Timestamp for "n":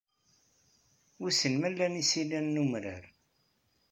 2.41-2.61